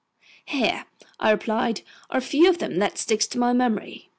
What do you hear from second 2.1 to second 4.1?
a few of them that stick in my memory.